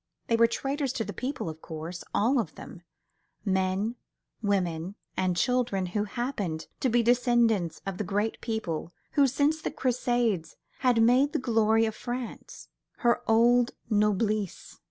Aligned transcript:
They 0.25 0.35
were 0.35 0.47
traitors 0.47 0.93
to 0.93 1.03
the 1.03 1.13
people 1.13 1.47
of 1.47 1.61
course, 1.61 2.03
all 2.11 2.39
of 2.39 2.55
them, 2.55 2.81
men, 3.45 3.97
women, 4.41 4.95
and 5.15 5.37
children, 5.37 5.85
who 5.85 6.05
happened 6.05 6.65
to 6.79 6.89
be 6.89 7.03
descendants 7.03 7.83
of 7.85 7.99
the 7.99 8.03
great 8.03 8.39
men 8.47 8.87
who 9.11 9.27
since 9.27 9.61
the 9.61 9.69
Crusades 9.69 10.55
had 10.79 11.03
made 11.03 11.33
the 11.33 11.37
glory 11.37 11.85
of 11.85 11.93
France: 11.93 12.67
her 13.05 13.21
old 13.29 13.73
noblesse. 13.91 14.79